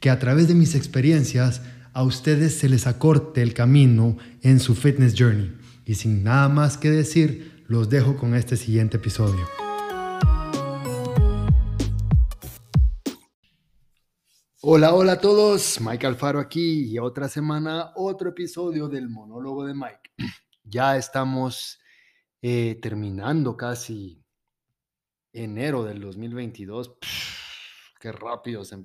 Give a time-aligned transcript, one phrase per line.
[0.00, 1.62] que a través de mis experiencias
[1.92, 5.56] a ustedes se les acorte el camino en su fitness journey.
[5.84, 9.46] Y sin nada más que decir, los dejo con este siguiente episodio.
[14.62, 19.74] Hola, hola a todos, Mike Alfaro aquí y otra semana, otro episodio del monólogo de
[19.74, 20.10] Mike.
[20.62, 21.80] Ya estamos
[22.42, 24.22] eh, terminando casi
[25.32, 26.92] enero del 2022
[28.00, 28.76] qué rápido se,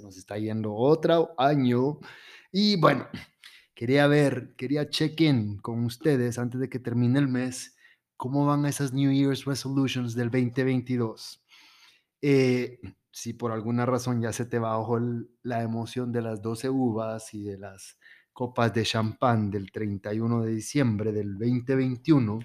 [0.00, 2.00] nos está yendo otro año.
[2.50, 3.06] Y bueno,
[3.74, 7.76] quería ver, quería check-in con ustedes antes de que termine el mes,
[8.16, 11.44] cómo van esas New Year's Resolutions del 2022.
[12.22, 14.98] Eh, si por alguna razón ya se te bajó
[15.42, 17.98] la emoción de las 12 uvas y de las
[18.32, 22.38] copas de champán del 31 de diciembre del 2021,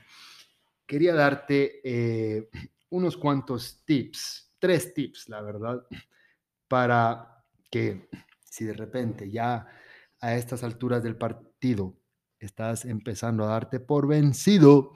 [0.85, 2.49] quería darte eh,
[2.89, 5.85] unos cuantos tips, tres tips, la verdad,
[6.67, 8.09] para que
[8.43, 9.67] si de repente ya
[10.19, 11.97] a estas alturas del partido
[12.39, 14.93] estás empezando a darte por vencido,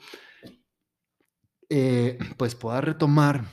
[1.69, 3.45] eh, pues puedas retomar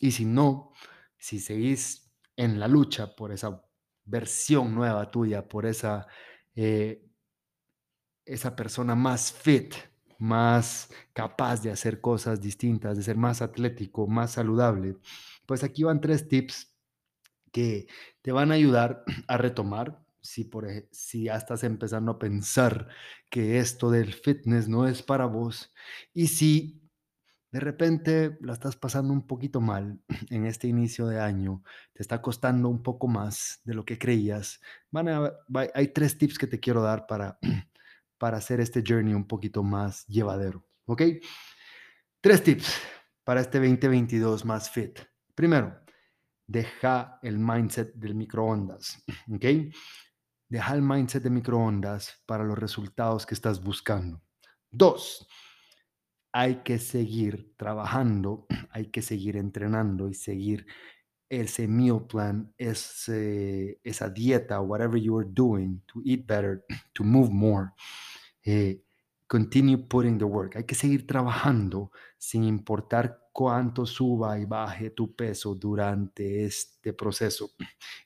[0.00, 0.72] y si no,
[1.16, 3.62] si seguís en la lucha por esa
[4.04, 6.06] versión nueva tuya, por esa,
[6.54, 7.04] eh,
[8.24, 9.74] esa persona más fit,
[10.18, 14.96] más capaz de hacer cosas distintas, de ser más atlético, más saludable,
[15.46, 16.73] pues aquí van tres tips
[17.54, 17.86] que
[18.20, 20.02] te van a ayudar a retomar.
[20.20, 22.88] Si, por, si ya estás empezando a pensar
[23.30, 25.70] que esto del fitness no es para vos
[26.14, 26.80] y si
[27.52, 30.00] de repente la estás pasando un poquito mal
[30.30, 31.62] en este inicio de año,
[31.92, 35.08] te está costando un poco más de lo que creías, van
[35.74, 37.38] hay tres tips que te quiero dar para,
[38.18, 41.02] para hacer este journey un poquito más llevadero, ¿ok?
[42.22, 42.80] Tres tips
[43.24, 45.00] para este 2022 más fit.
[45.34, 45.83] Primero,
[46.46, 49.44] deja el mindset del microondas, ¿ok?
[50.48, 54.22] Deja el mindset de microondas para los resultados que estás buscando.
[54.70, 55.26] Dos,
[56.32, 60.66] hay que seguir trabajando, hay que seguir entrenando y seguir
[61.28, 67.70] ese meal plan, esa dieta, whatever you are doing to eat better, to move more.
[68.44, 68.82] Eh,
[69.26, 70.56] continue putting the work.
[70.56, 77.50] Hay que seguir trabajando sin importar cuánto suba y baje tu peso durante este proceso.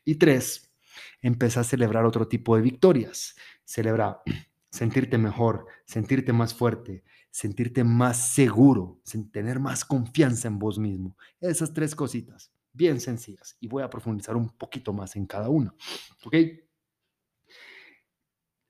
[0.02, 0.72] Y tres,
[1.20, 3.36] empieza a celebrar otro tipo de victorias.
[3.62, 4.22] Celebra
[4.70, 11.14] sentirte mejor, sentirte más fuerte, sentirte más seguro, tener más confianza en vos mismo.
[11.40, 13.58] Esas tres cositas, bien sencillas.
[13.60, 15.74] Y voy a profundizar un poquito más en cada una.
[16.24, 16.36] ¿Ok?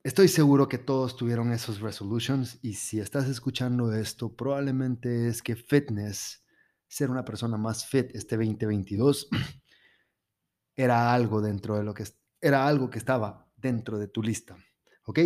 [0.03, 5.55] Estoy seguro que todos tuvieron esos resolutions y si estás escuchando esto, probablemente es que
[5.55, 6.43] fitness
[6.89, 9.29] ser una persona más fit este 2022
[10.77, 12.05] era algo dentro de lo que
[12.41, 14.57] era algo que estaba dentro de tu lista.
[15.05, 15.21] ¿Ok?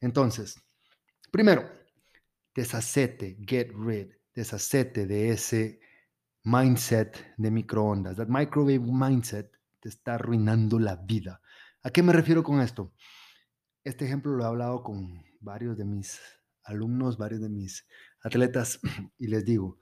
[0.00, 0.60] Entonces,
[1.30, 1.68] primero,
[2.54, 5.80] deshacete, get rid, deshacete de ese
[6.44, 8.16] mindset de microondas.
[8.16, 9.50] That microwave mindset
[9.80, 11.40] te está arruinando la vida.
[11.82, 12.94] ¿A qué me refiero con esto?
[13.84, 16.20] Este ejemplo lo he hablado con varios de mis
[16.64, 17.86] alumnos, varios de mis
[18.22, 18.80] atletas
[19.18, 19.78] y les digo,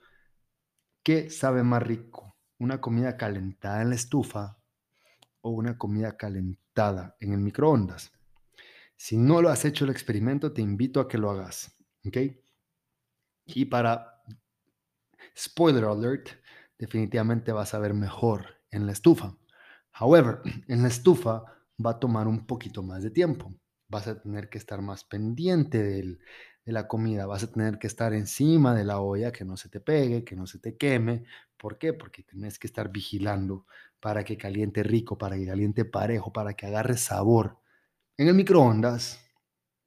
[1.04, 2.34] ¿Qué sabe más rico?
[2.58, 4.56] ¿Una comida calentada en la estufa
[5.42, 8.10] o una comida calentada en el microondas?
[8.96, 11.76] Si no lo has hecho el experimento, te invito a que lo hagas.
[12.06, 12.16] ¿Ok?
[13.44, 14.22] Y para
[15.36, 16.30] spoiler alert,
[16.78, 19.36] definitivamente vas a ver mejor en la estufa.
[20.00, 21.44] However, en la estufa
[21.84, 23.52] va a tomar un poquito más de tiempo.
[23.88, 26.18] Vas a tener que estar más pendiente del,
[26.64, 27.26] de la comida.
[27.26, 30.36] Vas a tener que estar encima de la olla, que no se te pegue, que
[30.36, 31.24] no se te queme.
[31.56, 31.92] ¿Por qué?
[31.92, 33.66] Porque tienes que estar vigilando
[34.00, 37.58] para que caliente rico, para que caliente parejo, para que agarre sabor.
[38.16, 39.20] En el microondas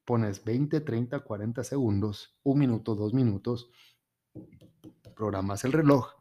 [0.05, 3.69] pones 20, 30, 40 segundos, un minuto, dos minutos,
[5.15, 6.13] programas el reloj,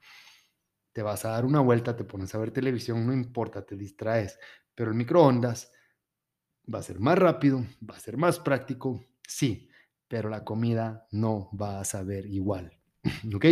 [0.93, 4.39] te vas a dar una vuelta, te pones a ver televisión, no importa, te distraes,
[4.75, 5.71] pero el microondas
[6.73, 9.69] va a ser más rápido, va a ser más práctico, sí,
[10.09, 12.79] pero la comida no va a saber igual.
[13.35, 13.47] ¿Ok?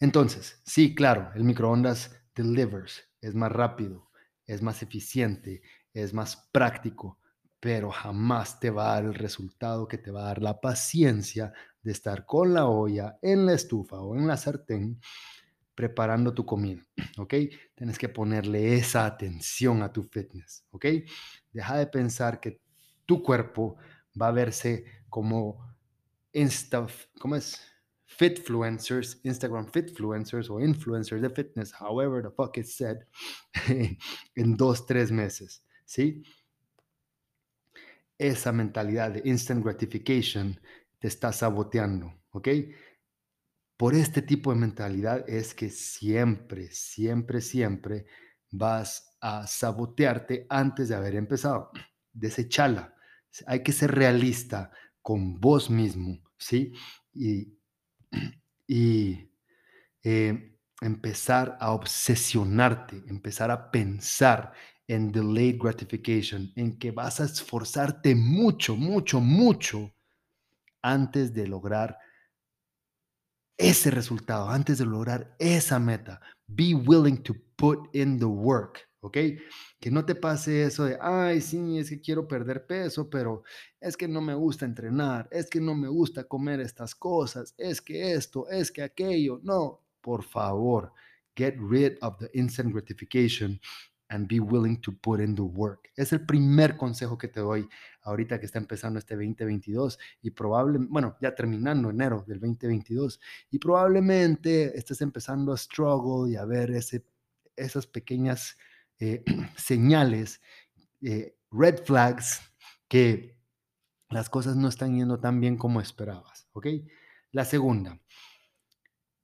[0.00, 4.10] Entonces, sí, claro, el microondas delivers, es más rápido,
[4.46, 5.62] es más eficiente,
[5.92, 7.18] es más práctico,
[7.58, 11.52] pero jamás te va a dar el resultado que te va a dar la paciencia
[11.82, 15.00] de estar con la olla en la estufa o en la sartén
[15.74, 16.82] preparando tu comida,
[17.18, 17.34] ¿ok?
[17.74, 20.86] Tienes que ponerle esa atención a tu fitness, ¿ok?
[21.52, 22.60] Deja de pensar que
[23.04, 23.76] tu cuerpo
[24.20, 25.66] va a verse como
[26.32, 26.86] Insta,
[27.18, 27.60] ¿cómo es?
[28.04, 32.98] Fitfluencers, Instagram fitfluencers o influencers de fitness, however the fuck it's said,
[34.36, 36.22] en dos, tres meses, ¿sí?
[38.18, 40.58] Esa mentalidad de instant gratification
[40.98, 42.48] te está saboteando, ¿ok?
[43.76, 48.06] Por este tipo de mentalidad es que siempre, siempre, siempre
[48.50, 51.70] vas a sabotearte antes de haber empezado.
[52.12, 52.95] Desechala.
[53.46, 54.70] Hay que ser realista
[55.02, 56.72] con vos mismo, ¿sí?
[57.12, 57.58] Y,
[58.66, 59.30] y
[60.02, 64.52] eh, empezar a obsesionarte, empezar a pensar
[64.88, 69.92] en delayed gratification, en que vas a esforzarte mucho, mucho, mucho
[70.82, 71.98] antes de lograr
[73.58, 76.20] ese resultado, antes de lograr esa meta.
[76.46, 79.18] Be willing to put in the work, ¿ok?
[79.80, 83.42] Que no te pase eso de, ay, sí, es que quiero perder peso, pero
[83.80, 87.80] es que no me gusta entrenar, es que no me gusta comer estas cosas, es
[87.80, 89.40] que esto, es que aquello.
[89.42, 90.92] No, por favor,
[91.36, 93.60] get rid of the instant gratification
[94.08, 95.90] and be willing to put in the work.
[95.96, 97.68] Es el primer consejo que te doy
[98.02, 103.20] ahorita que está empezando este 2022 y probablemente, bueno, ya terminando enero del 2022
[103.50, 107.04] y probablemente estés empezando a struggle y a ver ese,
[107.56, 108.56] esas pequeñas
[108.98, 109.22] eh,
[109.56, 110.40] señales,
[111.02, 112.40] eh, red flags,
[112.88, 113.36] que
[114.08, 116.66] las cosas no están yendo tan bien como esperabas, ¿ok?
[117.32, 118.00] La segunda,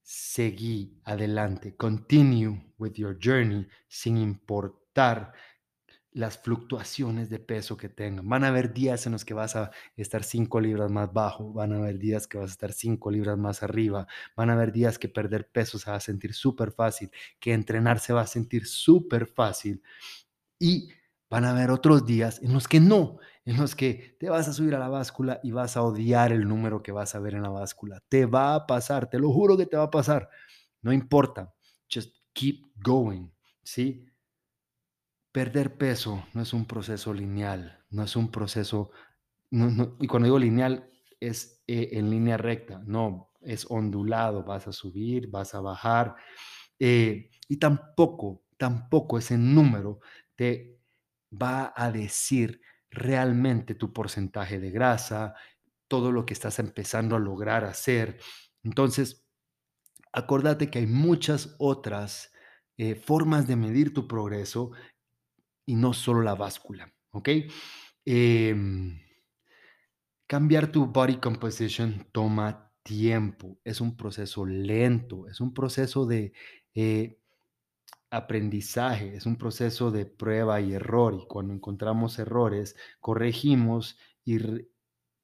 [0.03, 5.33] seguí adelante, continue with your journey sin importar
[6.13, 8.29] las fluctuaciones de peso que tengan.
[8.29, 11.73] Van a haber días en los que vas a estar 5 libras más bajo, van
[11.73, 14.07] a haber días que vas a estar 5 libras más arriba,
[14.37, 17.11] van a haber días que perder peso se va a sentir súper fácil,
[17.41, 19.83] que entrenar se va a sentir súper fácil
[20.59, 20.91] y
[21.31, 23.17] van a haber otros días en los que no,
[23.47, 26.47] en los que te vas a subir a la báscula y vas a odiar el
[26.47, 28.03] número que vas a ver en la báscula.
[28.11, 30.29] Te va a pasar, te lo juro que te va a pasar.
[30.83, 31.55] No importa,
[31.89, 33.31] just keep going,
[33.63, 34.12] ¿sí?
[35.33, 38.91] Perder peso no es un proceso lineal, no es un proceso,
[39.51, 40.91] y cuando digo lineal
[41.21, 46.15] es eh, en línea recta, no, es ondulado, vas a subir, vas a bajar,
[46.79, 50.01] eh, y tampoco, tampoco ese número
[50.37, 50.79] te
[51.31, 55.35] va a decir realmente tu porcentaje de grasa,
[55.89, 58.19] todo lo que estás empezando a lograr hacer.
[58.63, 59.27] Entonces,
[60.13, 62.33] acordate que hay muchas otras
[62.79, 64.73] eh, formas de medir tu progreso
[65.67, 67.29] y no solo la báscula, ¿ok?
[68.05, 69.01] Em,
[70.27, 76.33] cambiar tu body composition toma tiempo, es un proceso lento, es un proceso de
[76.75, 77.19] eh,
[78.11, 84.39] aprendizaje, es un proceso de prueba y error y cuando encontramos errores, corregimos y,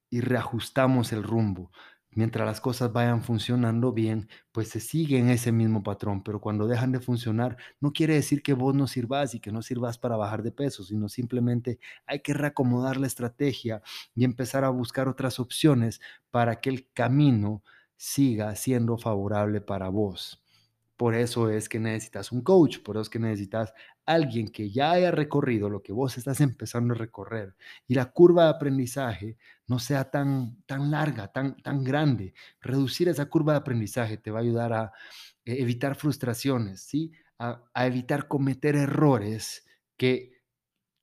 [0.09, 1.71] y reajustamos el rumbo
[2.11, 6.67] mientras las cosas vayan funcionando bien, pues se sigue en ese mismo patrón, pero cuando
[6.67, 10.17] dejan de funcionar, no quiere decir que vos no sirvas y que no sirvas para
[10.17, 13.81] bajar de peso, sino simplemente hay que reacomodar la estrategia
[14.15, 16.01] y empezar a buscar otras opciones
[16.31, 17.63] para que el camino
[17.97, 20.41] siga siendo favorable para vos.
[20.97, 23.73] Por eso es que necesitas un coach, por eso es que necesitas
[24.09, 27.55] alguien que ya haya recorrido lo que vos estás empezando a recorrer
[27.87, 29.37] y la curva de aprendizaje
[29.67, 32.33] no sea tan, tan larga, tan, tan grande.
[32.61, 34.91] Reducir esa curva de aprendizaje te va a ayudar a
[35.45, 37.11] eh, evitar frustraciones, ¿sí?
[37.37, 39.65] A, a evitar cometer errores
[39.97, 40.33] que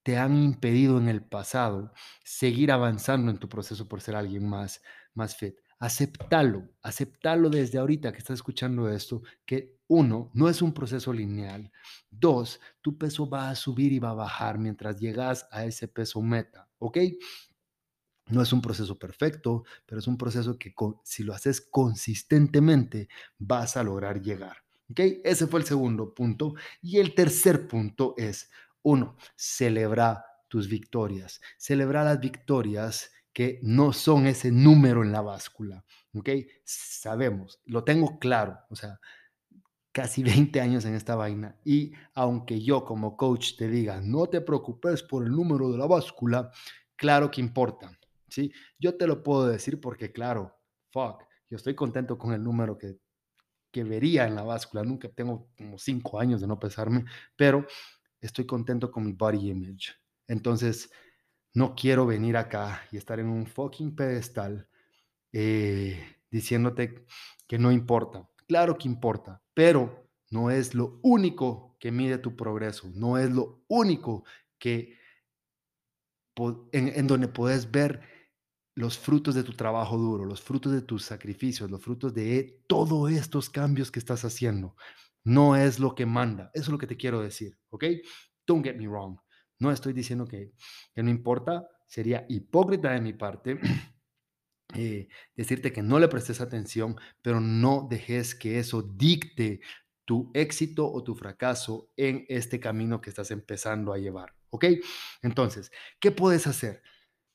[0.03, 1.93] te han impedido en el pasado
[2.25, 4.83] seguir avanzando en tu proceso por ser alguien más,
[5.15, 10.73] más fit aceptalo, aceptalo desde ahorita que estás escuchando esto, que uno, no es un
[10.73, 11.71] proceso lineal.
[12.11, 16.23] Dos, tu peso va a subir y va a bajar mientras llegas a ese peso
[16.23, 16.99] meta, ¿ok?
[18.29, 23.77] No es un proceso perfecto, pero es un proceso que si lo haces consistentemente vas
[23.77, 24.57] a lograr llegar.
[24.91, 25.01] ¿Ok?
[25.25, 26.55] Ese fue el segundo punto.
[26.83, 28.51] Y el tercer punto es,
[28.83, 31.41] uno, celebra tus victorias.
[31.57, 36.31] Celebra las victorias que no son ese número en la báscula, ¿ok?
[36.65, 38.99] Sabemos, lo tengo claro, o sea,
[39.93, 44.41] casi 20 años en esta vaina y aunque yo como coach te diga, no te
[44.41, 46.51] preocupes por el número de la báscula,
[46.97, 47.93] claro que importa,
[48.27, 48.51] ¿sí?
[48.79, 50.59] Yo te lo puedo decir porque, claro,
[50.91, 52.97] fuck, yo estoy contento con el número que,
[53.71, 57.05] que vería en la báscula, nunca tengo como 5 años de no pesarme,
[57.37, 57.67] pero
[58.19, 59.93] estoy contento con mi body image
[60.27, 60.91] Entonces,
[61.57, 64.69] no quiero venir acá y estar en un fucking pedestal
[65.33, 67.07] eh, diciéndote
[67.49, 68.29] que no importa.
[68.47, 73.65] Claro que importa, pero no es lo único que mide tu progreso, no es lo
[73.69, 74.25] único
[74.59, 74.99] que
[76.73, 78.03] en, en donde puedes ver
[78.75, 83.11] los frutos de tu trabajo duro, los frutos de tus sacrificios, los frutos de todos
[83.11, 84.77] estos cambios que estás haciendo.
[85.25, 87.85] No es lo que manda, eso es lo que te quiero decir, ¿ok?
[88.47, 89.19] Don't get me wrong.
[89.59, 90.53] No estoy diciendo que,
[90.95, 93.59] no importa, sería hipócrita de mi parte
[94.75, 99.61] eh, decirte que no le prestes atención, pero no dejes que eso dicte
[100.05, 104.67] tu éxito o tu fracaso en este camino que estás empezando a llevar, ¿ok?
[105.23, 106.83] Entonces, ¿qué puedes hacer?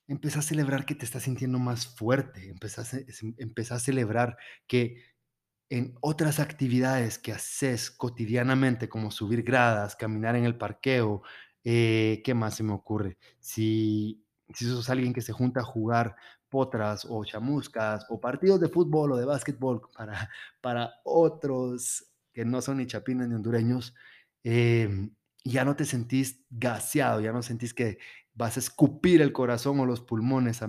[0.07, 4.37] Empieza a celebrar que te estás sintiendo más fuerte, empieza a, a celebrar
[4.67, 5.03] que
[5.69, 11.23] en otras actividades que haces cotidianamente, como subir gradas, caminar en el parqueo,
[11.63, 13.17] eh, ¿qué más se me ocurre?
[13.39, 16.15] Si, si sos alguien que se junta a jugar
[16.49, 20.29] potras o chamuscas o partidos de fútbol o de básquetbol para,
[20.61, 23.95] para otros que no son ni chapinas ni hondureños,
[24.43, 25.13] em,
[25.43, 27.97] ya no te sentís gaseado, ya no sentís que
[28.33, 30.67] vas a escupir el corazón o los pulmones a,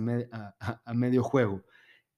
[0.93, 1.63] medio juego.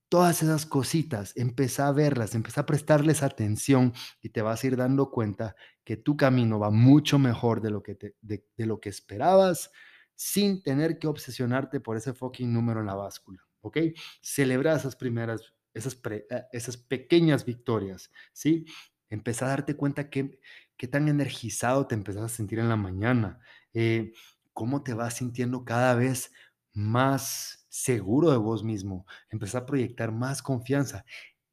[0.09, 4.77] Todas esas cositas, empieza a verlas, empieza a prestarles atención y te vas a ir
[4.77, 5.55] dando cuenta
[5.85, 9.71] que tu camino va mucho mejor de lo que, de, lo que esperabas
[10.15, 13.77] sin tener que obsesionarte por ese fucking número en la báscula, ¿ok?
[14.21, 18.65] Celebra esas primeras, esas, eh, esas pequeñas victorias, ¿sí?
[19.09, 20.39] Empieza a darte cuenta que,
[20.91, 23.39] tan energizado te empezás a sentir en la mañana,
[23.73, 24.11] eh,
[24.53, 26.31] cómo te vas sintiendo cada vez
[26.73, 31.05] más seguro de vos mismo, empezar a proyectar más confianza.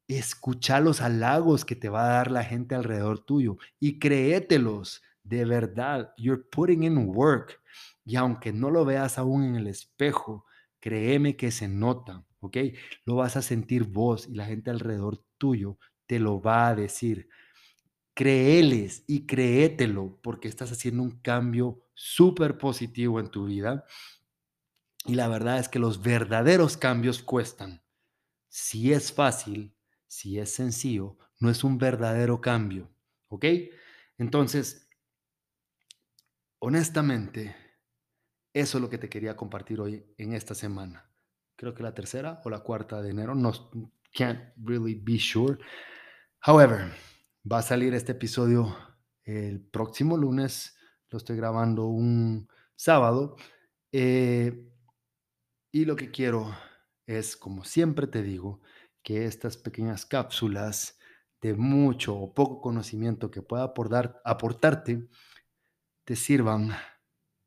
[0.07, 5.01] Escucha los halagos que te va a dar la gente alrededor tuyo y créetelos.
[5.23, 7.61] De verdad, you're putting in work.
[8.05, 10.45] Y aunque no lo veas aún en el espejo,
[10.79, 12.57] créeme que se nota, ¿ok?
[13.05, 17.29] Lo vas a sentir vos y la gente alrededor tuyo te lo va a decir.
[18.13, 23.85] Créeles y créetelo porque estás haciendo un cambio súper positivo en tu vida.
[25.05, 27.81] Y la verdad es que los verdaderos cambios cuestan.
[28.49, 29.73] Si es fácil,
[30.13, 32.93] si es sencillo, no es un verdadero cambio.
[33.29, 33.45] ¿Ok?
[34.19, 34.87] Entonces,
[36.59, 37.55] honestamente,
[38.53, 41.11] eso es lo que te quería compartir hoy en esta semana.
[41.55, 43.33] Creo que la tercera o la cuarta de enero.
[43.33, 43.51] No,
[44.13, 45.57] can't really be sure.
[46.45, 46.91] However,
[47.45, 48.73] Va a salir este episodio
[49.25, 50.77] el próximo lunes.
[51.09, 53.35] Lo estoy grabando un sábado.
[53.91, 54.71] Eh,
[55.69, 56.55] y lo que quiero
[57.05, 58.61] es, como siempre te digo,
[59.03, 60.97] que estas pequeñas cápsulas
[61.41, 65.07] de mucho o poco conocimiento que pueda aportar, aportarte
[66.05, 66.71] te sirvan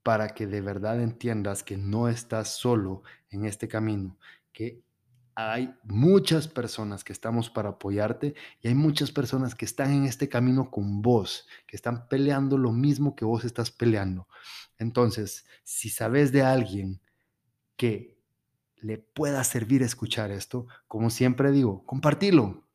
[0.03, 4.19] para que de verdad entiendas que no estás solo en este camino,
[4.53, 4.83] que
[5.35, 10.29] hay muchas personas que estamos para apoyarte y hay muchas personas que están en este
[10.29, 14.29] camino con vos, que están peleando lo mismo que vos estás peleando.
[14.79, 17.03] Entonces, si sabes de alguien
[17.77, 18.16] que
[18.77, 22.67] le pueda servir escuchar esto, como siempre digo, compartilo.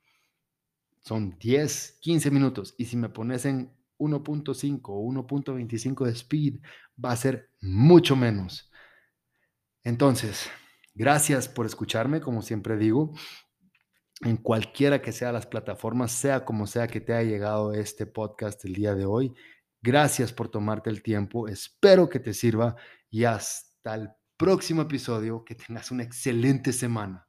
[0.99, 6.59] Son 10, 15 minutos y si me pones en 1.5 o 1.25 de speed,
[7.03, 8.69] va a ser mucho menos.
[9.83, 10.49] Entonces,
[10.93, 13.13] Gracias por escucharme, como siempre digo,
[14.21, 18.65] en cualquiera que sea las plataformas, sea como sea que te haya llegado este podcast
[18.65, 19.33] el día de hoy.
[19.81, 22.75] Gracias por tomarte el tiempo, espero que te sirva
[23.09, 24.09] y hasta el
[24.41, 27.27] próximo episodio, que tengas una excelente semana.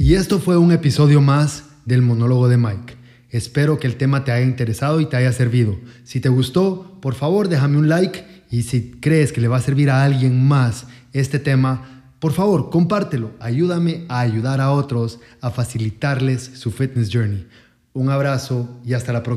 [0.00, 2.96] Y esto fue un episodio más del monólogo de Mike.
[3.30, 5.78] Espero que el tema te haya interesado y te haya servido.
[6.02, 9.62] Si te gustó, por favor déjame un like y si crees que le va a
[9.62, 13.30] servir a alguien más este tema, por favor compártelo.
[13.38, 17.46] Ayúdame a ayudar a otros a facilitarles su fitness journey.
[17.92, 19.30] Un abrazo y hasta la próxima.